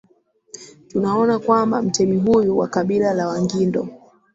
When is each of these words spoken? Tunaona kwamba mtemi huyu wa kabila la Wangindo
Tunaona 0.87 1.39
kwamba 1.39 1.81
mtemi 1.81 2.17
huyu 2.17 2.57
wa 2.57 2.67
kabila 2.67 3.13
la 3.13 3.27
Wangindo 3.27 3.87